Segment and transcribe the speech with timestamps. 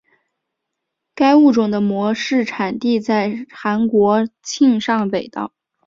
[1.13, 5.53] 该物种的模式产地在韩国庆尚北道。